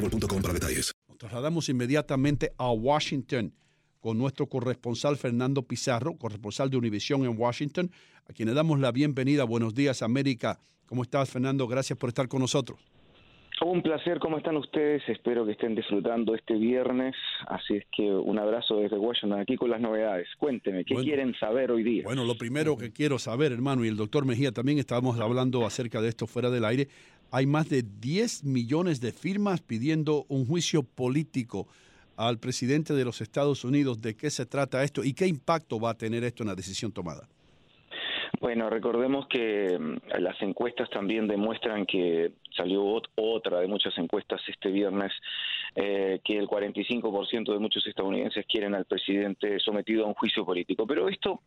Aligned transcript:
boostmobile.com 0.00 0.42
para 0.42 0.54
detalles. 0.54 0.92
Nos 1.08 1.18
trasladamos 1.18 1.68
inmediatamente 1.68 2.52
a 2.58 2.70
Washington 2.70 3.52
con 4.00 4.18
nuestro 4.18 4.46
corresponsal 4.46 5.16
Fernando 5.16 5.62
Pizarro, 5.62 6.16
corresponsal 6.16 6.70
de 6.70 6.76
Univisión 6.76 7.24
en 7.24 7.36
Washington, 7.38 7.90
a 8.28 8.32
quien 8.32 8.48
le 8.48 8.54
damos 8.54 8.78
la 8.78 8.92
bienvenida. 8.92 9.44
Buenos 9.44 9.74
días, 9.74 10.02
América. 10.02 10.58
¿Cómo 10.86 11.02
estás, 11.02 11.30
Fernando? 11.30 11.66
Gracias 11.66 11.98
por 11.98 12.08
estar 12.08 12.28
con 12.28 12.40
nosotros. 12.40 12.78
Un 13.64 13.82
placer, 13.82 14.18
¿cómo 14.18 14.36
están 14.36 14.58
ustedes? 14.58 15.02
Espero 15.08 15.46
que 15.46 15.52
estén 15.52 15.74
disfrutando 15.74 16.34
este 16.34 16.54
viernes. 16.54 17.14
Así 17.48 17.76
es 17.76 17.84
que 17.90 18.02
un 18.02 18.38
abrazo 18.38 18.76
desde 18.80 18.98
Washington, 18.98 19.40
aquí 19.40 19.56
con 19.56 19.70
las 19.70 19.80
novedades. 19.80 20.28
Cuénteme, 20.38 20.84
¿qué 20.84 20.92
Bueno. 20.92 21.06
quieren 21.06 21.34
saber 21.40 21.70
hoy 21.70 21.82
día? 21.82 22.02
Bueno, 22.04 22.24
lo 22.24 22.36
primero 22.36 22.76
que 22.76 22.92
quiero 22.92 23.18
saber, 23.18 23.52
hermano, 23.52 23.82
y 23.84 23.88
el 23.88 23.96
doctor 23.96 24.26
Mejía 24.26 24.52
también 24.52 24.78
estábamos 24.78 25.18
hablando 25.18 25.64
acerca 25.64 26.02
de 26.02 26.10
esto 26.10 26.26
fuera 26.26 26.50
del 26.50 26.66
aire, 26.66 26.88
hay 27.30 27.46
más 27.46 27.68
de 27.68 27.82
10 27.82 28.44
millones 28.44 29.00
de 29.00 29.12
firmas 29.12 29.60
pidiendo 29.60 30.24
un 30.28 30.46
juicio 30.46 30.82
político 30.82 31.66
al 32.16 32.38
presidente 32.38 32.94
de 32.94 33.04
los 33.04 33.20
Estados 33.20 33.64
Unidos. 33.64 34.00
¿De 34.00 34.16
qué 34.16 34.30
se 34.30 34.46
trata 34.46 34.82
esto 34.82 35.04
y 35.04 35.12
qué 35.12 35.26
impacto 35.26 35.78
va 35.78 35.90
a 35.90 35.94
tener 35.94 36.24
esto 36.24 36.42
en 36.42 36.48
la 36.48 36.54
decisión 36.54 36.92
tomada? 36.92 37.28
Bueno, 38.40 38.68
recordemos 38.70 39.26
que 39.28 39.78
mm, 39.78 40.20
las 40.20 40.40
encuestas 40.42 40.88
también 40.90 41.26
demuestran 41.26 41.86
que 41.86 42.32
salió 42.56 42.82
ot- 42.84 43.08
otra 43.16 43.60
de 43.60 43.66
muchas 43.68 43.96
encuestas 43.98 44.40
este 44.48 44.70
viernes, 44.70 45.12
eh, 45.74 46.20
que 46.24 46.38
el 46.38 46.46
45% 46.48 47.52
de 47.52 47.58
muchos 47.58 47.86
estadounidenses 47.86 48.46
quieren 48.46 48.74
al 48.74 48.84
presidente 48.86 49.58
sometido 49.60 50.04
a 50.04 50.08
un 50.08 50.14
juicio 50.14 50.44
político. 50.44 50.86
Pero 50.86 51.08
esto 51.08 51.42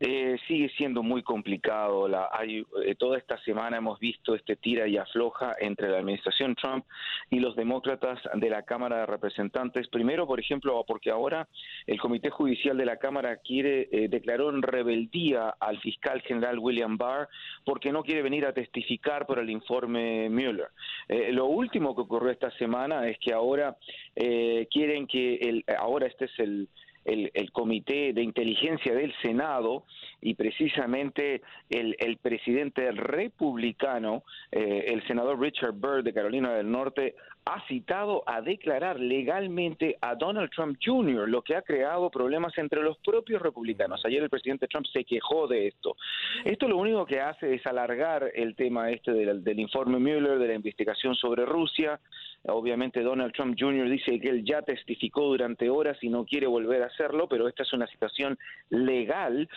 eh, 0.00 0.36
sigue 0.46 0.68
siendo 0.76 1.02
muy 1.02 1.22
complicado. 1.22 2.08
La, 2.08 2.28
hay, 2.32 2.64
eh, 2.84 2.94
toda 2.96 3.18
esta 3.18 3.38
semana 3.42 3.76
hemos 3.78 3.98
visto 3.98 4.34
este 4.34 4.56
tira 4.56 4.86
y 4.88 4.96
afloja 4.96 5.54
entre 5.60 5.88
la 5.88 5.98
administración 5.98 6.54
Trump 6.54 6.84
y 7.30 7.40
los 7.40 7.56
demócratas 7.56 8.18
de 8.34 8.48
la 8.50 8.62
Cámara 8.62 8.98
de 9.00 9.06
Representantes. 9.06 9.88
Primero, 9.88 10.26
por 10.26 10.40
ejemplo, 10.40 10.84
porque 10.86 11.10
ahora 11.10 11.48
el 11.86 12.00
Comité 12.00 12.30
Judicial 12.30 12.76
de 12.76 12.86
la 12.86 12.96
Cámara 12.96 13.36
quiere 13.36 13.88
eh, 13.92 14.08
declaró 14.08 14.50
en 14.50 14.62
rebeldía 14.62 15.50
al 15.60 15.78
fiscal 15.80 16.20
general 16.22 16.58
William 16.58 16.96
Barr 16.96 17.28
porque 17.64 17.92
no 17.92 18.02
quiere 18.02 18.22
venir 18.22 18.46
a 18.46 18.52
testificar 18.52 19.26
por 19.26 19.38
el 19.38 19.50
informe 19.50 20.28
Mueller. 20.38 20.68
Eh, 21.08 21.32
lo 21.32 21.46
último 21.46 21.94
que 21.94 22.02
ocurrió 22.02 22.30
esta 22.30 22.50
semana 22.52 23.08
es 23.08 23.18
que 23.18 23.32
ahora 23.32 23.76
eh, 24.14 24.66
quieren 24.70 25.06
que 25.06 25.36
el, 25.36 25.64
ahora 25.78 26.06
este 26.06 26.26
es 26.26 26.38
el 26.38 26.68
el, 27.08 27.30
el 27.34 27.50
Comité 27.52 28.12
de 28.12 28.22
Inteligencia 28.22 28.94
del 28.94 29.14
Senado 29.22 29.84
y 30.20 30.34
precisamente 30.34 31.42
el, 31.70 31.96
el 31.98 32.16
presidente 32.16 32.90
republicano, 32.92 34.24
eh, 34.50 34.86
el 34.88 35.06
senador 35.06 35.40
Richard 35.40 35.72
Burr 35.72 36.02
de 36.02 36.12
Carolina 36.12 36.52
del 36.54 36.70
Norte, 36.70 37.14
ha 37.44 37.66
citado 37.66 38.22
a 38.26 38.42
declarar 38.42 39.00
legalmente 39.00 39.96
a 40.02 40.14
Donald 40.14 40.50
Trump 40.50 40.78
Jr., 40.84 41.26
lo 41.28 41.40
que 41.40 41.56
ha 41.56 41.62
creado 41.62 42.10
problemas 42.10 42.56
entre 42.58 42.82
los 42.82 42.98
propios 42.98 43.40
republicanos. 43.40 44.04
Ayer 44.04 44.22
el 44.22 44.28
presidente 44.28 44.68
Trump 44.68 44.84
se 44.92 45.04
quejó 45.04 45.46
de 45.46 45.68
esto. 45.68 45.96
Esto 46.44 46.68
lo 46.68 46.76
único 46.76 47.06
que 47.06 47.20
hace 47.20 47.54
es 47.54 47.66
alargar 47.66 48.30
el 48.34 48.54
tema 48.54 48.90
este 48.90 49.12
del, 49.12 49.42
del 49.42 49.60
informe 49.60 49.98
Mueller, 49.98 50.38
de 50.38 50.48
la 50.48 50.54
investigación 50.54 51.14
sobre 51.14 51.46
Rusia. 51.46 51.98
Obviamente 52.42 53.00
Donald 53.00 53.32
Trump 53.32 53.56
Jr. 53.58 53.88
dice 53.88 54.20
que 54.20 54.28
él 54.28 54.44
ya 54.44 54.60
testificó 54.62 55.22
durante 55.22 55.70
horas 55.70 55.96
y 56.02 56.10
no 56.10 56.26
quiere 56.26 56.46
volver 56.46 56.82
a 56.82 56.86
hacerlo, 56.86 57.28
pero 57.28 57.48
esta 57.48 57.62
es 57.62 57.72
una 57.72 57.86
situación 57.86 58.38
legal, 58.68 59.48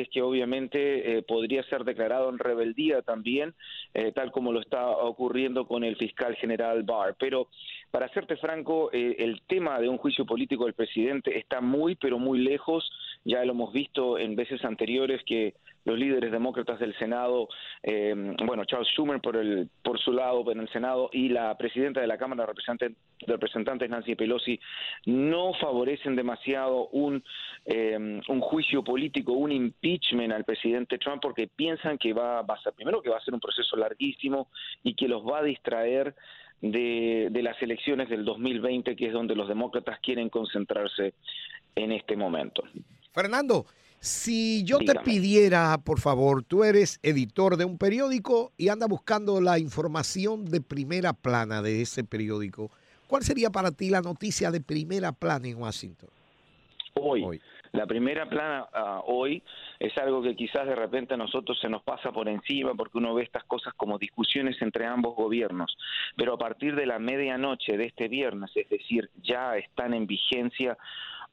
es 0.00 0.08
que 0.08 0.22
obviamente 0.22 1.18
eh, 1.18 1.22
podría 1.22 1.62
ser 1.64 1.84
declarado 1.84 2.28
en 2.28 2.38
rebeldía 2.38 3.02
también, 3.02 3.54
eh, 3.94 4.12
tal 4.12 4.30
como 4.32 4.52
lo 4.52 4.60
está 4.60 4.88
ocurriendo 4.88 5.66
con 5.66 5.84
el 5.84 5.96
fiscal 5.96 6.36
general 6.36 6.82
Barr. 6.82 7.16
Pero 7.18 7.48
para 7.90 8.08
serte 8.10 8.36
franco, 8.36 8.90
eh, 8.92 9.16
el 9.18 9.42
tema 9.48 9.80
de 9.80 9.88
un 9.88 9.98
juicio 9.98 10.24
político 10.24 10.64
del 10.64 10.74
presidente 10.74 11.36
está 11.38 11.60
muy, 11.60 11.96
pero 11.96 12.18
muy 12.18 12.38
lejos. 12.38 12.88
Ya 13.24 13.44
lo 13.44 13.52
hemos 13.52 13.72
visto 13.72 14.18
en 14.18 14.34
veces 14.34 14.64
anteriores 14.64 15.22
que 15.24 15.54
los 15.84 15.98
líderes 15.98 16.30
demócratas 16.30 16.78
del 16.78 16.96
Senado, 16.98 17.48
eh, 17.82 18.14
bueno, 18.44 18.64
Charles 18.64 18.88
Schumer 18.88 19.20
por, 19.20 19.36
el, 19.36 19.68
por 19.82 19.98
su 19.98 20.12
lado 20.12 20.50
en 20.52 20.60
el 20.60 20.68
Senado 20.68 21.08
y 21.12 21.28
la 21.28 21.56
presidenta 21.56 22.00
de 22.00 22.06
la 22.06 22.18
Cámara 22.18 22.44
de 22.44 22.92
Representantes, 23.26 23.88
Nancy 23.88 24.14
Pelosi, 24.14 24.60
no 25.06 25.54
favorecen 25.54 26.16
demasiado 26.16 26.88
un, 26.88 27.22
eh, 27.64 27.96
un 27.96 28.40
juicio 28.40 28.84
político, 28.84 29.32
un 29.32 29.52
impeachment 29.52 30.32
al 30.32 30.44
presidente 30.44 30.98
Trump 30.98 31.22
porque 31.22 31.48
piensan 31.48 31.96
que 31.98 32.12
va, 32.12 32.42
va 32.42 32.54
a 32.54 32.62
ser, 32.62 32.74
primero 32.74 33.00
que 33.00 33.10
va 33.10 33.16
a 33.16 33.24
ser 33.24 33.34
un 33.34 33.40
proceso 33.40 33.76
larguísimo 33.76 34.48
y 34.82 34.94
que 34.94 35.08
los 35.08 35.24
va 35.24 35.38
a 35.38 35.44
distraer 35.44 36.14
de, 36.60 37.28
de 37.30 37.42
las 37.42 37.60
elecciones 37.62 38.10
del 38.10 38.24
2020, 38.24 38.94
que 38.96 39.06
es 39.06 39.12
donde 39.12 39.34
los 39.34 39.48
demócratas 39.48 39.98
quieren 40.00 40.28
concentrarse 40.28 41.14
en 41.74 41.92
este 41.92 42.16
momento. 42.16 42.62
Fernando, 43.12 43.66
si 43.98 44.64
yo 44.64 44.78
Dígame. 44.78 45.00
te 45.00 45.04
pidiera, 45.04 45.76
por 45.84 46.00
favor, 46.00 46.42
tú 46.42 46.64
eres 46.64 46.98
editor 47.02 47.56
de 47.56 47.64
un 47.64 47.76
periódico 47.76 48.52
y 48.56 48.68
anda 48.68 48.86
buscando 48.86 49.40
la 49.40 49.58
información 49.58 50.46
de 50.46 50.60
primera 50.60 51.12
plana 51.12 51.60
de 51.60 51.82
ese 51.82 52.04
periódico, 52.04 52.70
¿cuál 53.08 53.22
sería 53.22 53.50
para 53.50 53.72
ti 53.72 53.90
la 53.90 54.00
noticia 54.00 54.50
de 54.50 54.60
primera 54.60 55.12
plana 55.12 55.48
en 55.48 55.58
Washington? 55.60 56.08
Hoy, 56.94 57.40
la 57.72 57.86
primera 57.86 58.28
plana 58.28 58.66
ah, 58.72 59.02
hoy 59.04 59.42
es 59.78 59.96
algo 59.98 60.22
que 60.22 60.34
quizás 60.34 60.66
de 60.66 60.74
repente 60.74 61.14
a 61.14 61.16
nosotros 61.16 61.58
se 61.60 61.68
nos 61.68 61.82
pasa 61.82 62.10
por 62.10 62.28
encima 62.28 62.74
porque 62.74 62.98
uno 62.98 63.14
ve 63.14 63.22
estas 63.22 63.44
cosas 63.44 63.74
como 63.74 63.98
discusiones 63.98 64.60
entre 64.60 64.86
ambos 64.86 65.14
gobiernos, 65.14 65.76
pero 66.16 66.34
a 66.34 66.38
partir 66.38 66.74
de 66.74 66.86
la 66.86 66.98
medianoche 66.98 67.76
de 67.76 67.86
este 67.86 68.08
viernes, 68.08 68.50
es 68.54 68.68
decir, 68.68 69.10
ya 69.22 69.56
están 69.56 69.94
en 69.94 70.06
vigencia 70.06 70.76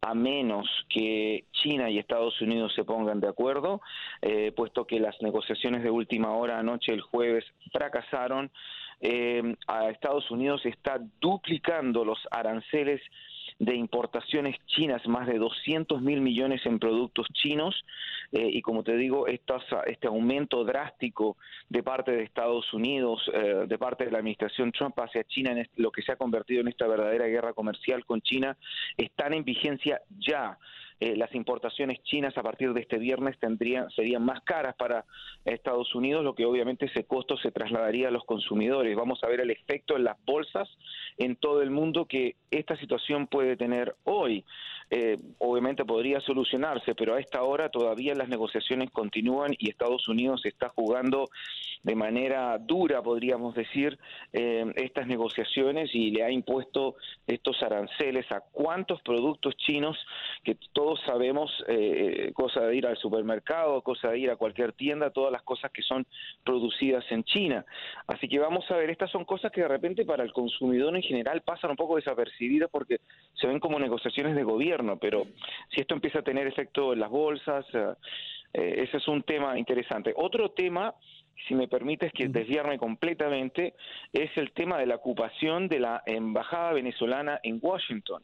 a 0.01 0.13
menos 0.13 0.67
que 0.89 1.45
China 1.51 1.89
y 1.89 1.97
Estados 1.97 2.39
Unidos 2.41 2.73
se 2.75 2.83
pongan 2.83 3.19
de 3.19 3.27
acuerdo, 3.27 3.81
eh, 4.21 4.51
puesto 4.55 4.85
que 4.85 4.99
las 4.99 5.19
negociaciones 5.21 5.83
de 5.83 5.89
última 5.89 6.31
hora 6.33 6.59
anoche, 6.59 6.93
el 6.93 7.01
jueves, 7.01 7.45
fracasaron. 7.71 8.51
eh, 8.99 9.55
a 9.67 9.89
Estados 9.91 10.31
Unidos 10.31 10.65
está 10.65 10.99
duplicando 11.21 12.03
los 12.03 12.17
aranceles 12.31 12.99
de 13.59 13.75
importaciones 13.75 14.55
chinas, 14.67 15.05
más 15.07 15.27
de 15.27 15.37
200 15.37 16.01
mil 16.01 16.21
millones 16.21 16.65
en 16.65 16.79
productos 16.79 17.27
chinos, 17.33 17.75
eh, 18.31 18.49
y 18.51 18.61
como 18.61 18.83
te 18.83 18.95
digo, 18.95 19.27
estas, 19.27 19.63
este 19.87 20.07
aumento 20.07 20.63
drástico 20.63 21.37
de 21.69 21.81
parte 21.81 22.11
de 22.11 22.23
Estados 22.23 22.71
Unidos, 22.73 23.21
eh, 23.33 23.65
de 23.67 23.77
parte 23.77 24.05
de 24.05 24.11
la 24.11 24.19
administración 24.19 24.71
Trump 24.71 24.99
hacia 24.99 25.23
China, 25.23 25.51
en 25.51 25.67
lo 25.77 25.91
que 25.91 26.01
se 26.01 26.11
ha 26.11 26.17
convertido 26.17 26.61
en 26.61 26.67
esta 26.67 26.87
verdadera 26.87 27.25
guerra 27.25 27.53
comercial 27.53 28.05
con 28.05 28.21
China, 28.21 28.57
están 28.97 29.33
en 29.33 29.43
vigencia 29.43 30.01
ya. 30.19 30.57
Eh, 30.99 31.15
las 31.15 31.33
importaciones 31.35 32.01
chinas 32.03 32.37
a 32.37 32.43
partir 32.43 32.73
de 32.73 32.81
este 32.81 32.97
viernes 32.97 33.37
tendrían 33.39 33.89
serían 33.91 34.25
más 34.25 34.41
caras 34.41 34.75
para 34.75 35.05
Estados 35.45 35.93
Unidos, 35.93 36.23
lo 36.23 36.33
que 36.33 36.45
obviamente 36.45 36.87
ese 36.87 37.05
costo 37.05 37.37
se 37.37 37.51
trasladaría 37.51 38.07
a 38.07 38.11
los 38.11 38.25
consumidores. 38.25 38.95
Vamos 38.95 39.23
a 39.23 39.27
ver 39.27 39.41
el 39.41 39.51
efecto 39.51 39.95
en 39.95 40.03
las 40.03 40.17
bolsas 40.25 40.67
en 41.17 41.35
todo 41.35 41.61
el 41.61 41.69
mundo 41.69 42.05
que 42.05 42.35
esta 42.51 42.75
situación 42.77 43.27
puede 43.27 43.57
tener 43.57 43.95
hoy. 44.03 44.43
Eh, 44.89 45.17
obviamente 45.39 45.83
podría 45.83 46.21
solucionarse, 46.21 46.95
pero 46.95 47.15
a 47.15 47.19
esta 47.19 47.43
hora 47.43 47.69
todavía 47.69 48.15
las 48.15 48.29
negociaciones 48.29 48.89
continúan 48.91 49.51
y 49.57 49.69
Estados 49.69 50.07
Unidos 50.07 50.45
está 50.45 50.69
jugando 50.69 51.29
de 51.83 51.95
manera 51.95 52.57
dura, 52.57 53.01
podríamos 53.01 53.53
decir, 53.53 53.97
eh, 54.33 54.65
estas 54.75 55.07
negociaciones 55.07 55.93
y 55.93 56.11
le 56.11 56.23
ha 56.23 56.31
impuesto 56.31 56.95
estos 57.27 57.61
aranceles 57.63 58.31
a 58.31 58.41
cuántos 58.51 59.01
productos 59.01 59.55
chinos 59.57 59.97
que 60.47 60.57
todos 60.71 61.01
sabemos, 61.05 61.51
eh, 61.67 62.31
cosa 62.33 62.61
de 62.61 62.77
ir 62.77 62.87
al 62.87 62.95
supermercado, 62.95 63.81
cosa 63.81 64.11
de 64.11 64.19
ir 64.19 64.31
a 64.31 64.37
cualquier 64.37 64.71
tienda, 64.71 65.09
todas 65.09 65.29
las 65.29 65.43
cosas 65.43 65.71
que 65.71 65.81
son 65.81 66.07
producidas 66.45 67.03
en 67.09 67.25
China. 67.25 67.65
Así 68.07 68.29
que 68.29 68.39
vamos 68.39 68.63
a 68.71 68.77
ver, 68.77 68.89
estas 68.89 69.11
son 69.11 69.25
cosas 69.25 69.51
que 69.51 69.59
de 69.59 69.67
repente 69.67 70.05
para 70.05 70.23
el 70.23 70.31
consumidor 70.31 70.95
en 70.95 71.01
general 71.01 71.41
pasan 71.41 71.71
un 71.71 71.75
poco 71.75 71.97
desapercibidas 71.97 72.69
porque 72.71 73.01
se 73.33 73.45
ven 73.45 73.59
como 73.59 73.77
negociaciones 73.77 74.35
de 74.35 74.43
gobierno 74.43 74.97
pero 74.97 75.27
si 75.69 75.81
esto 75.81 75.95
empieza 75.95 76.19
a 76.19 76.23
tener 76.23 76.47
efecto 76.47 76.93
en 76.93 77.01
las 77.01 77.09
bolsas, 77.09 77.65
eh, 77.73 77.93
eh, 78.53 78.83
ese 78.87 78.97
es 78.97 79.07
un 79.09 79.23
tema 79.23 79.59
interesante. 79.59 80.13
Otro 80.15 80.51
tema, 80.51 80.95
si 81.47 81.55
me 81.55 81.67
permites 81.67 82.13
que 82.13 82.29
desviarme 82.29 82.77
completamente, 82.77 83.73
es 84.13 84.31
el 84.37 84.53
tema 84.53 84.77
de 84.77 84.85
la 84.85 84.95
ocupación 84.95 85.67
de 85.67 85.79
la 85.79 86.03
embajada 86.05 86.71
venezolana 86.71 87.39
en 87.43 87.59
Washington. 87.61 88.23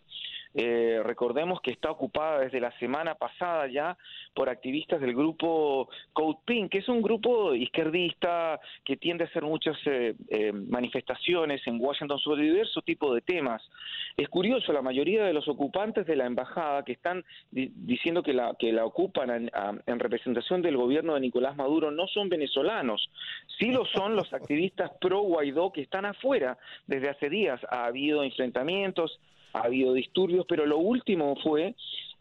Eh, 0.56 1.02
recordemos 1.04 1.62
que 1.62 1.72
está 1.72 1.90
ocupada 1.90 2.40
desde 2.40 2.60
la 2.60 2.72
semana 2.78 3.16
pasada 3.16 3.68
ya 3.68 3.98
por 4.36 4.50
activistas 4.50 5.02
del 5.02 5.16
grupo 5.16 5.90
Code 6.14 6.40
Pink, 6.46 6.72
que 6.72 6.78
es 6.80 6.90
un 6.90 7.02
grupo 7.02 7.56
izquierdista 7.56 8.60
que 8.84 8.98
tiende 8.98 9.24
a 9.24 9.28
hacer 9.28 9.44
muchas 9.44 9.76
eh, 9.86 10.16
eh, 10.30 10.52
manifestaciones 10.52 11.66
en 11.66 11.80
Washington 11.80 12.20
sobre 12.20 12.44
diversos 12.44 12.84
tipos 12.84 13.16
de 13.16 13.22
temas. 13.22 13.62
Es 14.16 14.30
curioso, 14.30 14.72
la 14.74 14.82
mayoría 14.82 15.24
de 15.24 15.34
los 15.34 15.48
ocupantes 15.48 16.06
de 16.06 16.16
la 16.16 16.26
embajada 16.26 16.84
que 16.84 16.94
están 16.94 17.24
diciendo 17.52 18.22
que 18.22 18.34
la, 18.34 18.56
que 18.60 18.72
la 18.72 18.86
ocupan 18.86 19.30
en, 19.32 19.52
en 19.86 20.00
representación 20.00 20.62
del 20.62 20.78
gobierno 20.78 21.16
de 21.16 21.22
Nicolás 21.22 21.56
Maduro 21.56 21.90
no 21.90 22.08
son 22.08 22.30
venezolanos, 22.30 23.10
sí 23.60 23.72
lo 23.72 23.86
son 23.86 24.16
los 24.16 24.32
activistas 24.34 24.92
pro 25.02 25.22
Guaidó 25.22 25.72
que 25.72 25.82
están 25.82 26.06
afuera 26.06 26.58
desde 26.88 27.10
hace 27.10 27.30
días. 27.30 27.60
Ha 27.70 27.86
habido 27.86 28.24
enfrentamientos, 28.24 29.20
ha 29.54 29.66
habido 29.66 29.94
disturbios, 29.94 30.46
pero 30.48 30.66
lo 30.66 30.78
último 30.78 31.36
fue 31.42 31.76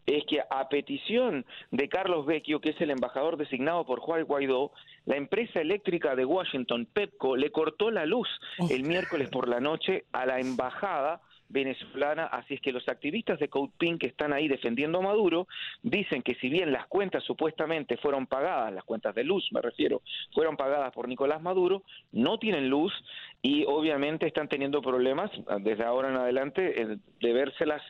es 0.05 0.23
que 0.25 0.41
a 0.49 0.67
petición 0.69 1.45
de 1.71 1.87
Carlos 1.87 2.25
Vecchio, 2.25 2.59
que 2.59 2.69
es 2.69 2.81
el 2.81 2.91
embajador 2.91 3.37
designado 3.37 3.85
por 3.85 3.99
Juan 3.99 4.25
Guaidó, 4.25 4.71
la 5.05 5.15
empresa 5.15 5.61
eléctrica 5.61 6.15
de 6.15 6.25
Washington, 6.25 6.87
Pepco, 6.91 7.35
le 7.35 7.51
cortó 7.51 7.89
la 7.89 8.05
luz 8.05 8.27
el 8.69 8.83
miércoles 8.83 9.29
por 9.29 9.47
la 9.47 9.59
noche 9.59 10.05
a 10.11 10.25
la 10.25 10.39
embajada 10.39 11.21
venezolana, 11.49 12.25
así 12.25 12.55
es 12.55 12.61
que 12.61 12.71
los 12.71 12.87
activistas 12.89 13.39
de 13.39 13.47
Code 13.47 13.71
Pink 13.77 14.01
que 14.01 14.07
están 14.07 14.33
ahí 14.33 14.47
defendiendo 14.47 14.99
a 14.99 15.01
Maduro 15.01 15.47
dicen 15.81 16.21
que 16.21 16.35
si 16.35 16.49
bien 16.49 16.71
las 16.71 16.87
cuentas 16.87 17.23
supuestamente 17.23 17.97
fueron 17.97 18.27
pagadas, 18.27 18.73
las 18.73 18.83
cuentas 18.83 19.13
de 19.15 19.23
luz 19.23 19.47
me 19.51 19.61
refiero, 19.61 20.01
fueron 20.33 20.57
pagadas 20.57 20.91
por 20.93 21.07
Nicolás 21.07 21.41
Maduro, 21.41 21.83
no 22.11 22.39
tienen 22.39 22.69
luz 22.69 22.93
y 23.41 23.65
obviamente 23.65 24.25
están 24.25 24.47
teniendo 24.47 24.81
problemas 24.81 25.29
desde 25.61 25.83
ahora 25.83 26.09
en 26.09 26.15
adelante 26.15 26.97
de 27.21 27.33
vérselas 27.33 27.81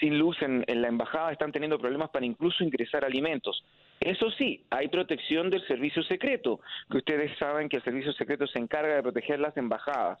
sin 0.00 0.18
luz 0.18 0.40
en, 0.42 0.64
en 0.66 0.82
la 0.82 0.88
embajada, 0.88 1.32
están 1.32 1.52
teniendo 1.52 1.78
problemas 1.78 2.10
para 2.10 2.26
incluso 2.26 2.64
ingresar 2.64 3.04
alimentos. 3.04 3.62
Eso 4.00 4.30
sí, 4.32 4.64
hay 4.70 4.88
protección 4.88 5.48
del 5.48 5.64
servicio 5.68 6.02
secreto, 6.02 6.60
que 6.90 6.98
ustedes 6.98 7.38
saben 7.38 7.68
que 7.68 7.76
el 7.76 7.84
servicio 7.84 8.12
secreto 8.14 8.48
se 8.48 8.58
encarga 8.58 8.96
de 8.96 9.02
proteger 9.02 9.38
las 9.38 9.56
embajadas. 9.56 10.18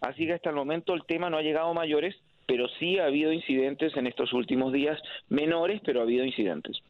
Así 0.00 0.26
que 0.26 0.34
hasta 0.34 0.50
el 0.50 0.56
momento 0.56 0.94
el 0.94 1.04
tema 1.04 1.30
no 1.30 1.38
ha 1.38 1.42
llegado 1.42 1.70
a 1.70 1.74
mayores, 1.74 2.14
pero 2.46 2.66
sí 2.78 2.98
ha 2.98 3.06
habido 3.06 3.32
incidentes 3.32 3.96
en 3.96 4.06
estos 4.06 4.32
últimos 4.32 4.72
días, 4.72 4.98
menores, 5.28 5.80
pero 5.84 6.00
ha 6.00 6.02
habido 6.04 6.24
incidentes. 6.24 6.80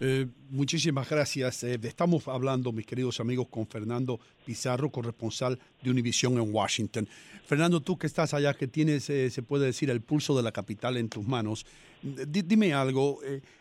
Eh, 0.00 0.26
muchísimas 0.50 1.08
gracias. 1.08 1.62
Eh, 1.64 1.78
estamos 1.82 2.26
hablando, 2.26 2.72
mis 2.72 2.86
queridos 2.86 3.20
amigos, 3.20 3.48
con 3.48 3.66
Fernando 3.66 4.18
Pizarro, 4.44 4.90
corresponsal 4.90 5.58
de 5.82 5.90
Univisión 5.90 6.34
en 6.34 6.52
Washington. 6.52 7.08
Fernando, 7.46 7.80
tú 7.80 7.96
que 7.96 8.06
estás 8.06 8.34
allá, 8.34 8.54
que 8.54 8.66
tienes, 8.66 9.08
eh, 9.08 9.30
se 9.30 9.42
puede 9.42 9.66
decir, 9.66 9.90
el 9.90 10.00
pulso 10.00 10.36
de 10.36 10.42
la 10.42 10.52
capital 10.52 10.96
en 10.96 11.08
tus 11.08 11.26
manos, 11.26 11.64
dime 12.02 12.74
algo. 12.74 13.20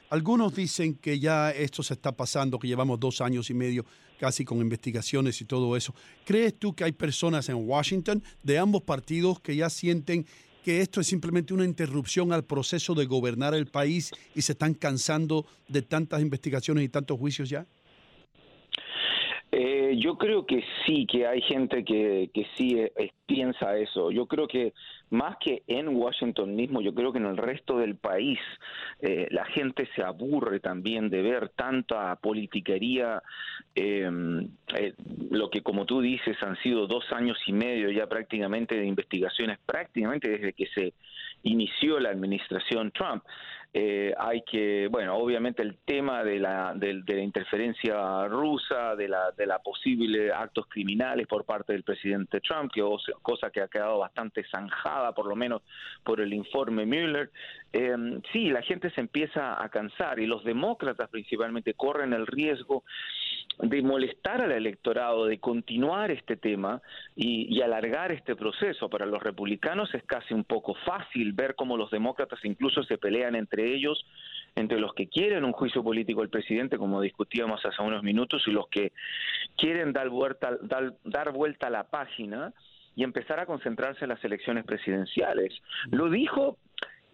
algunos 0.09 0.53
dicen 0.55 0.95
que 0.95 1.19
ya 1.19 1.51
esto 1.51 1.83
se 1.83 1.93
está 1.93 2.11
pasando, 2.11 2.59
que 2.59 2.67
llevamos 2.67 2.99
dos 2.99 3.21
años 3.21 3.49
y 3.49 3.53
medio 3.53 3.85
casi 4.19 4.43
con 4.43 4.59
investigaciones 4.59 5.39
y 5.41 5.45
todo 5.45 5.77
eso. 5.77 5.93
¿Crees 6.25 6.57
tú 6.57 6.73
que 6.73 6.83
hay 6.83 6.91
personas 6.91 7.47
en 7.49 7.55
Washington 7.55 8.23
de 8.41 8.57
ambos 8.57 8.81
partidos 8.83 9.39
que 9.39 9.55
ya 9.55 9.69
sienten 9.69 10.25
que 10.63 10.79
esto 10.79 11.01
es 11.01 11.07
simplemente 11.07 11.53
una 11.53 11.65
interrupción 11.65 12.33
al 12.33 12.45
proceso 12.45 12.95
de 12.95 13.05
gobernar 13.05 13.53
el 13.53 13.67
país 13.67 14.11
y 14.33 14.41
se 14.41 14.53
están 14.53 14.73
cansando 14.73 15.45
de 15.67 15.81
tantas 15.81 16.21
investigaciones 16.21 16.85
y 16.85 16.89
tantos 16.89 17.19
juicios 17.19 17.49
ya? 17.49 17.65
Eh, 19.51 19.95
yo 19.99 20.17
creo 20.17 20.47
que 20.47 20.63
sí, 20.85 21.05
que 21.05 21.27
hay 21.27 21.41
gente 21.41 21.83
que, 21.83 22.31
que 22.33 22.47
sí 22.57 22.75
eh, 22.79 23.11
piensa 23.25 23.77
eso. 23.77 24.11
Yo 24.11 24.25
creo 24.27 24.47
que 24.47 24.73
más 25.09 25.37
que 25.37 25.63
en 25.67 25.89
Washington 25.89 26.55
mismo, 26.55 26.81
yo 26.81 26.93
creo 26.93 27.11
que 27.11 27.19
en 27.19 27.25
el 27.25 27.37
resto 27.37 27.77
del 27.77 27.95
país 27.95 28.39
eh, 28.99 29.27
la 29.31 29.45
gente 29.45 29.87
se 29.95 30.03
aburre 30.03 30.59
también 30.59 31.09
de 31.09 31.21
ver 31.21 31.49
tanta 31.49 32.15
politiquería, 32.17 33.21
em, 33.75 34.49
lo 35.29 35.49
que 35.49 35.61
como 35.61 35.85
tú 35.85 36.01
dices 36.01 36.37
han 36.41 36.57
sido 36.57 36.87
dos 36.87 37.05
años 37.11 37.37
y 37.47 37.53
medio 37.53 37.89
ya 37.91 38.07
prácticamente 38.07 38.75
de 38.75 38.85
investigaciones, 38.85 39.59
prácticamente 39.65 40.29
desde 40.29 40.53
que 40.53 40.67
se 40.67 40.93
inició 41.43 41.99
la 41.99 42.09
administración 42.09 42.91
Trump. 42.91 43.23
Eh, 43.75 44.13
hay 44.19 44.43
que, 44.43 44.87
bueno, 44.91 45.15
obviamente 45.15 45.63
el 45.63 45.79
tema 45.83 46.23
de 46.23 46.37
la, 46.39 46.73
de, 46.75 47.03
la 47.07 47.21
interferencia 47.21 48.27
rusa, 48.27 48.95
de 48.95 49.07
la, 49.07 49.31
de 49.31 49.47
la 49.47 49.59
posible 49.59 50.31
actos 50.31 50.67
criminales 50.67 51.25
por 51.25 51.43
parte 51.43 51.73
del 51.73 51.83
presidente 51.83 52.39
Trump, 52.41 52.71
que 52.71 52.83
cosa 53.23 53.49
que 53.49 53.61
ha 53.61 53.67
quedado 53.67 53.97
bastante 53.97 54.43
zanjada, 54.51 55.13
por 55.13 55.25
lo 55.25 55.35
menos 55.35 55.63
por 56.03 56.21
el 56.21 56.33
informe 56.33 56.85
Mueller. 56.85 57.31
Eh, 57.71 58.21
sí, 58.31 58.49
la 58.51 58.61
gente 58.61 58.91
se 58.91 59.01
empieza 59.01 59.63
a 59.63 59.69
cansar 59.69 60.19
y 60.19 60.27
los 60.27 60.43
demócratas 60.43 61.09
principalmente 61.09 61.73
corren 61.73 62.13
el 62.13 62.27
riesgo 62.27 62.83
de 63.59 63.81
molestar 63.81 64.41
al 64.41 64.51
electorado, 64.51 65.25
de 65.25 65.39
continuar 65.39 66.11
este 66.11 66.35
tema 66.35 66.81
y, 67.15 67.61
alargar 67.61 68.11
este 68.11 68.35
proceso. 68.35 68.89
Para 68.89 69.05
los 69.05 69.23
republicanos 69.23 69.93
es 69.93 70.03
casi 70.03 70.33
un 70.33 70.43
poco 70.43 70.75
fácil 70.85 71.31
ver 71.31 71.55
cómo 71.55 71.77
los 71.77 71.89
demócratas 71.91 72.39
incluso 72.43 72.83
se 72.83 72.97
pelean 72.97 73.35
entre 73.35 73.73
ellos, 73.73 74.05
entre 74.55 74.79
los 74.79 74.93
que 74.93 75.07
quieren 75.07 75.45
un 75.45 75.53
juicio 75.53 75.81
político 75.81 76.21
al 76.21 76.29
presidente, 76.29 76.77
como 76.77 76.99
discutíamos 76.99 77.65
hace 77.65 77.81
unos 77.81 78.03
minutos, 78.03 78.43
y 78.47 78.51
los 78.51 78.67
que 78.67 78.91
quieren 79.55 79.93
dar 79.93 80.09
vuelta, 80.09 80.57
dar, 80.61 80.93
dar 81.05 81.31
vuelta 81.31 81.67
a 81.67 81.71
la 81.71 81.83
página 81.85 82.53
y 82.95 83.03
empezar 83.03 83.39
a 83.39 83.45
concentrarse 83.45 84.05
en 84.05 84.09
las 84.09 84.23
elecciones 84.23 84.65
presidenciales. 84.65 85.53
Lo 85.91 86.09
dijo 86.09 86.57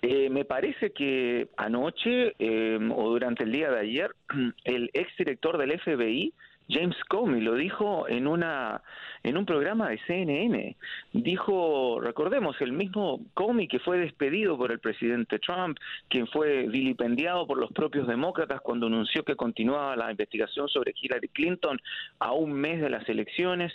eh, 0.02 0.30
me 0.30 0.46
parece 0.46 0.92
que 0.92 1.50
anoche 1.58 2.34
eh, 2.40 2.80
o 2.96 3.10
durante 3.10 3.44
el 3.44 3.52
día 3.52 3.70
de 3.70 3.80
ayer, 3.80 4.16
el 4.64 4.90
exdirector 4.94 5.58
del 5.58 5.78
FBI, 5.80 6.34
James 6.70 6.96
Comey, 7.10 7.42
lo 7.42 7.56
dijo 7.56 8.08
en 8.08 8.28
una 8.28 8.84
en 9.24 9.38
un 9.38 9.46
programa 9.46 9.90
de 9.90 10.00
CNN. 10.06 10.78
Dijo, 11.14 12.00
recordemos, 12.00 12.56
el 12.62 12.72
mismo 12.72 13.20
Comey 13.34 13.68
que 13.68 13.80
fue 13.80 13.98
despedido 13.98 14.56
por 14.56 14.72
el 14.72 14.80
presidente 14.80 15.40
Trump, 15.40 15.78
quien 16.10 16.28
fue 16.28 16.68
vilipendiado 16.68 17.48
por 17.48 17.58
los 17.58 17.72
propios 17.72 18.08
demócratas 18.08 18.62
cuando 18.62 18.86
anunció 18.86 19.26
que 19.26 19.36
continuaba 19.36 19.96
la 19.96 20.12
investigación 20.12 20.70
sobre 20.70 20.94
Hillary 20.96 21.30
Clinton 21.30 21.82
a 22.20 22.34
un 22.34 22.54
mes 22.54 22.80
de 22.80 22.92
las 22.92 23.10
elecciones 23.10 23.74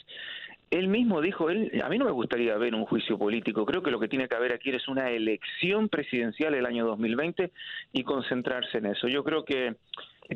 él 0.71 0.89
mismo 0.89 1.21
dijo, 1.21 1.51
él, 1.51 1.81
a 1.85 1.89
mí 1.89 1.99
no 1.99 2.05
me 2.05 2.11
gustaría 2.11 2.57
ver 2.57 2.75
un 2.75 2.85
juicio 2.87 3.19
político, 3.19 3.65
creo 3.65 3.83
que 3.83 3.91
lo 3.91 4.01
que 4.01 4.09
tiene 4.09 4.29
que 4.29 4.35
haber 4.35 4.53
aquí 4.53 4.71
es 4.71 4.89
una 4.89 5.11
elección 5.11 5.89
presidencial 5.89 6.55
el 6.55 6.67
año 6.67 6.87
2020 6.87 7.53
y 7.93 8.05
concentrarse 8.05 8.79
en 8.79 8.87
eso. 8.87 9.09
Yo 9.09 9.23
creo 9.23 9.45
que 9.45 9.77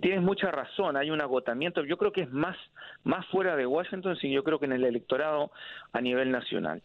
tienes 0.00 0.22
mucha 0.22 0.50
razón, 0.50 0.96
hay 0.96 1.10
un 1.10 1.20
agotamiento, 1.20 1.84
yo 1.84 1.96
creo 1.96 2.12
que 2.12 2.22
es 2.22 2.30
más, 2.30 2.56
más 3.04 3.26
fuera 3.26 3.56
de 3.56 3.66
Washington, 3.66 4.16
sino 4.20 4.34
yo 4.34 4.44
creo 4.44 4.58
que 4.58 4.66
en 4.66 4.72
el 4.72 4.84
electorado 4.84 5.50
a 5.92 6.00
nivel 6.00 6.30
nacional. 6.30 6.82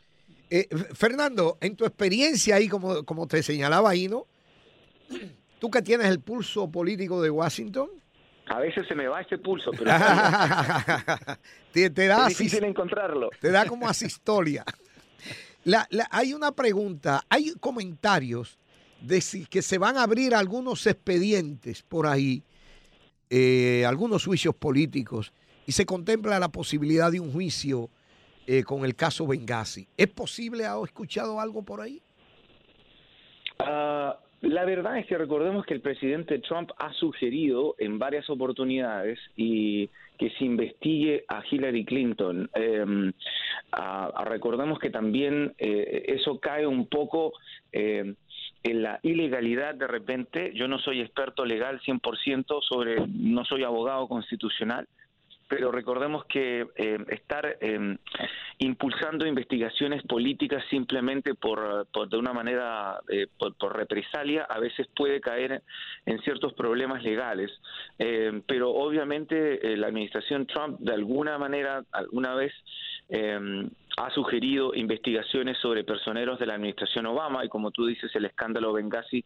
Eh, 0.50 0.68
Fernando, 0.94 1.58
en 1.62 1.76
tu 1.76 1.86
experiencia 1.86 2.56
ahí, 2.56 2.68
como, 2.68 3.04
como 3.04 3.28
te 3.28 3.44
señalaba 3.44 3.90
ahí, 3.90 4.08
¿no? 4.08 4.26
Tú 5.60 5.70
que 5.70 5.82
tienes 5.82 6.08
el 6.08 6.20
pulso 6.20 6.70
político 6.70 7.22
de 7.22 7.30
Washington. 7.30 7.90
A 8.48 8.60
veces 8.60 8.88
se 8.88 8.96
me 8.96 9.08
va 9.08 9.22
ese 9.22 9.38
pulso, 9.38 9.72
pero 9.72 9.86
te, 11.72 11.90
te 11.90 12.08
da 12.08 12.28
es 12.28 12.38
difícil 12.38 12.64
encontrarlo. 12.66 13.30
Te 13.40 13.52
da 13.52 13.66
como 13.66 13.88
asistolia. 13.88 14.66
La, 15.64 15.88
la, 15.92 16.08
hay 16.12 16.34
una 16.34 16.52
pregunta, 16.52 17.24
hay 17.30 17.54
comentarios 17.60 18.58
de 19.02 19.22
si, 19.22 19.46
que 19.46 19.62
se 19.62 19.78
van 19.78 19.98
a 19.98 20.04
abrir 20.04 20.36
algunos 20.36 20.86
expedientes 20.88 21.84
por 21.84 22.06
ahí, 22.06 22.44
eh, 23.30 23.86
algunos 23.86 24.26
juicios 24.26 24.56
políticos, 24.56 25.32
y 25.66 25.72
se 25.72 25.86
contempla 25.86 26.40
la 26.40 26.50
posibilidad 26.50 27.12
de 27.12 27.22
un 27.22 27.32
juicio 27.32 27.90
eh, 28.46 28.64
con 28.64 28.84
el 28.84 28.96
caso 28.96 29.26
Benghazi. 29.26 29.88
¿Es 29.96 30.08
posible? 30.08 30.66
¿Ha 30.66 30.76
escuchado 30.84 31.40
algo 31.40 31.64
por 31.64 31.80
ahí? 31.80 32.02
Uh, 33.60 34.14
la 34.44 34.66
verdad 34.66 34.98
es 34.98 35.06
que 35.06 35.18
recordemos 35.18 35.66
que 35.66 35.74
el 35.74 35.80
presidente 35.80 36.40
Trump 36.40 36.72
ha 36.78 36.92
sugerido 36.94 37.76
en 37.78 37.98
varias 37.98 38.30
oportunidades 38.30 39.18
y 39.38 39.90
que 40.18 40.32
se 40.32 40.44
investigue 40.44 41.24
a 41.30 41.42
Hillary 41.50 41.86
Clinton. 41.86 42.50
Eh, 42.54 43.12
recordemos 44.26 44.80
que 44.80 44.90
también 44.90 45.54
eh, 45.58 46.04
eso 46.08 46.40
cae 46.42 46.68
un 46.68 46.88
poco 46.88 47.32
eh, 47.72 48.14
en 48.64 48.84
la 48.84 49.00
ilegalidad 49.02 49.76
de 49.76 49.88
repente. 49.88 50.52
Yo 50.54 50.68
no 50.68 50.78
soy 50.80 51.00
experto 51.00 51.46
legal 51.46 51.80
100% 51.80 52.62
sobre, 52.68 53.08
no 53.08 53.46
soy 53.46 53.64
abogado 53.64 54.10
constitucional, 54.10 54.90
pero 55.48 55.72
recordemos 55.72 56.26
que 56.26 56.68
eh, 56.76 56.98
estar 57.10 57.58
eh, 57.62 57.98
impulsando 58.60 59.26
investigaciones 59.26 60.04
políticas 60.04 60.64
simplemente 60.70 61.36
por, 61.36 61.88
por 61.88 62.10
de 62.10 62.18
una 62.18 62.34
manera 62.34 63.00
eh, 63.10 63.28
por, 63.38 63.56
por, 63.56 63.76
represalia 63.76 64.44
a 64.44 64.60
veces 64.60 64.88
puede 64.96 65.20
caer 65.20 65.64
en 66.06 66.20
ciertos 66.22 66.54
problemas 66.54 67.04
legales. 67.04 67.52
Eh, 68.00 68.42
pero 68.48 68.72
obviamente 68.72 69.74
eh, 69.74 69.78
la 69.78 69.88
administración 69.88 70.46
Trump 70.46 70.80
de 70.80 70.94
alguna 70.94 71.38
manera 71.38 71.84
alguna 71.92 72.36
vez 72.36 72.54
ha 73.98 74.10
sugerido 74.12 74.74
investigaciones 74.74 75.60
sobre 75.60 75.84
personeros 75.84 76.40
de 76.40 76.48
la 76.48 76.56
administración 76.56 77.06
Obama 77.06 77.46
y 77.46 77.50
como 77.50 77.70
tú 77.70 77.86
dices 77.86 78.10
el 78.16 78.26
escándalo 78.26 78.74
Benghazi 78.74 79.24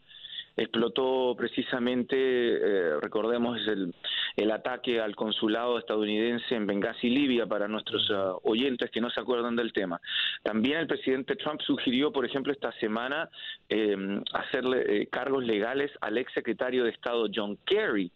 explotó 0.57 1.35
precisamente, 1.37 2.15
eh, 2.17 2.99
recordemos, 2.99 3.59
el, 3.67 3.93
el, 4.35 4.51
ataque 4.51 4.99
al 4.99 5.15
consulado 5.15 5.77
estadounidense 5.77 6.55
en 6.55 6.65
Benghazi, 6.65 7.09
Libia, 7.09 7.45
para 7.45 7.67
nuestros 7.67 8.09
uh, 8.09 8.39
oyentes 8.43 8.89
que 8.89 8.99
no 8.99 9.09
se 9.11 9.19
acuerdan 9.19 9.55
del 9.55 9.71
tema. 9.71 10.01
También 10.43 10.79
el 10.79 10.87
presidente 10.87 11.35
Trump 11.35 11.61
sugirió, 11.61 12.11
por 12.11 12.25
ejemplo, 12.25 12.51
esta 12.51 12.71
semana 12.73 13.29
eh, 13.69 13.95
hacerle 14.33 15.01
eh, 15.03 15.07
cargos 15.07 15.43
legales 15.43 15.91
al 16.01 16.17
ex 16.17 16.33
secretario 16.33 16.83
de 16.83 16.89
Estado 16.89 17.27
John 17.33 17.57
Kerry. 17.65 18.11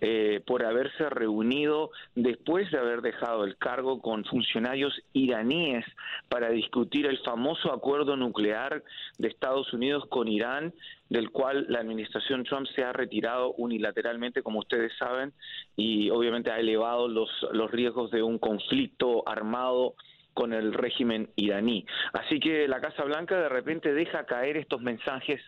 Eh, 0.00 0.40
por 0.46 0.64
haberse 0.64 1.10
reunido 1.10 1.90
después 2.14 2.70
de 2.70 2.78
haber 2.78 3.02
dejado 3.02 3.42
el 3.42 3.56
cargo 3.56 4.00
con 4.00 4.24
funcionarios 4.24 4.94
iraníes 5.12 5.84
para 6.28 6.50
discutir 6.50 7.06
el 7.06 7.18
famoso 7.18 7.72
acuerdo 7.72 8.16
nuclear 8.16 8.84
de 9.18 9.26
Estados 9.26 9.72
Unidos 9.72 10.04
con 10.08 10.28
Irán, 10.28 10.72
del 11.08 11.30
cual 11.30 11.66
la 11.68 11.80
administración 11.80 12.44
Trump 12.44 12.68
se 12.76 12.84
ha 12.84 12.92
retirado 12.92 13.54
unilateralmente, 13.54 14.44
como 14.44 14.60
ustedes 14.60 14.92
saben, 14.98 15.32
y 15.74 16.10
obviamente 16.10 16.52
ha 16.52 16.60
elevado 16.60 17.08
los, 17.08 17.28
los 17.50 17.68
riesgos 17.68 18.12
de 18.12 18.22
un 18.22 18.38
conflicto 18.38 19.28
armado 19.28 19.96
con 20.32 20.52
el 20.52 20.74
régimen 20.74 21.30
iraní. 21.34 21.84
Así 22.12 22.38
que 22.38 22.68
la 22.68 22.80
Casa 22.80 23.02
Blanca 23.02 23.36
de 23.36 23.48
repente 23.48 23.92
deja 23.92 24.26
caer 24.26 24.56
estos 24.56 24.80
mensajes 24.80 25.40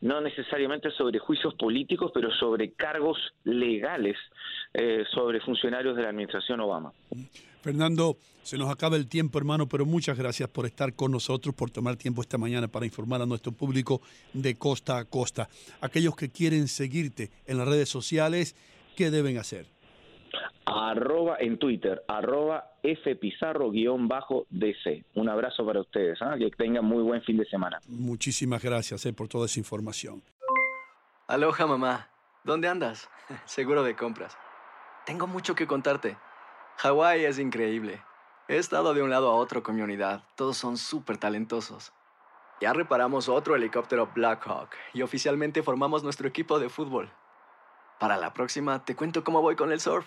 no 0.00 0.20
necesariamente 0.20 0.90
sobre 0.90 1.18
juicios 1.18 1.54
políticos, 1.54 2.10
pero 2.14 2.30
sobre 2.32 2.72
cargos 2.72 3.18
legales 3.44 4.16
eh, 4.72 5.04
sobre 5.12 5.40
funcionarios 5.40 5.96
de 5.96 6.02
la 6.02 6.08
administración 6.10 6.60
Obama. 6.60 6.92
Fernando, 7.62 8.16
se 8.42 8.58
nos 8.58 8.70
acaba 8.70 8.96
el 8.96 9.08
tiempo, 9.08 9.38
hermano, 9.38 9.66
pero 9.66 9.86
muchas 9.86 10.18
gracias 10.18 10.48
por 10.50 10.66
estar 10.66 10.94
con 10.94 11.12
nosotros, 11.12 11.54
por 11.54 11.70
tomar 11.70 11.96
tiempo 11.96 12.20
esta 12.20 12.36
mañana 12.36 12.68
para 12.68 12.84
informar 12.84 13.22
a 13.22 13.26
nuestro 13.26 13.52
público 13.52 14.02
de 14.34 14.56
costa 14.56 14.98
a 14.98 15.04
costa. 15.06 15.48
Aquellos 15.80 16.14
que 16.14 16.30
quieren 16.30 16.68
seguirte 16.68 17.30
en 17.46 17.56
las 17.58 17.66
redes 17.66 17.88
sociales, 17.88 18.54
¿qué 18.96 19.10
deben 19.10 19.38
hacer? 19.38 19.74
arroba 20.66 21.36
en 21.40 21.58
Twitter, 21.58 22.02
arroba 22.08 22.73
fpizarro-dc. 22.84 23.74
Un 25.14 25.28
abrazo 25.28 25.64
para 25.64 25.80
ustedes, 25.80 26.20
¿eh? 26.20 26.38
que 26.38 26.50
tengan 26.50 26.84
muy 26.84 27.02
buen 27.02 27.22
fin 27.22 27.38
de 27.38 27.46
semana. 27.46 27.80
Muchísimas 27.88 28.62
gracias 28.62 29.06
eh, 29.06 29.12
por 29.12 29.28
toda 29.28 29.46
esa 29.46 29.58
información. 29.58 30.22
Aloha 31.26 31.66
mamá, 31.66 32.10
¿dónde 32.44 32.68
andas? 32.68 33.08
Seguro 33.46 33.82
de 33.82 33.96
compras. 33.96 34.36
Tengo 35.06 35.26
mucho 35.26 35.54
que 35.54 35.66
contarte. 35.66 36.18
Hawái 36.76 37.24
es 37.24 37.38
increíble. 37.38 38.02
He 38.48 38.58
estado 38.58 38.92
de 38.92 39.02
un 39.02 39.08
lado 39.08 39.30
a 39.30 39.36
otro 39.36 39.62
con 39.62 39.76
mi 39.76 39.82
unidad. 39.82 40.22
Todos 40.34 40.58
son 40.58 40.76
súper 40.76 41.16
talentosos. 41.16 41.92
Ya 42.60 42.74
reparamos 42.74 43.28
otro 43.28 43.56
helicóptero 43.56 44.10
Blackhawk 44.14 44.70
y 44.92 45.02
oficialmente 45.02 45.62
formamos 45.62 46.04
nuestro 46.04 46.28
equipo 46.28 46.58
de 46.58 46.68
fútbol. 46.68 47.10
Para 47.98 48.18
la 48.18 48.34
próxima 48.34 48.84
te 48.84 48.94
cuento 48.94 49.24
cómo 49.24 49.40
voy 49.40 49.56
con 49.56 49.72
el 49.72 49.80
surf 49.80 50.06